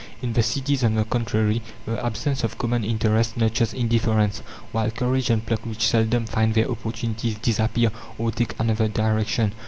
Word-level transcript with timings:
In 0.23 0.33
the 0.33 0.41
cities, 0.41 0.83
on 0.83 0.95
the 0.95 1.05
contrary, 1.05 1.61
the 1.85 2.03
absence 2.03 2.43
of 2.43 2.57
common 2.57 2.83
interest 2.83 3.37
nurtures 3.37 3.71
indifference, 3.71 4.39
while 4.71 4.89
courage 4.89 5.29
and 5.29 5.45
pluck, 5.45 5.63
which 5.63 5.85
seldom 5.87 6.25
find 6.25 6.55
their 6.55 6.71
opportunities, 6.71 7.37
disappear, 7.37 7.91
or 8.17 8.31
take 8.31 8.55
another 8.59 8.87
direction. 8.87 9.51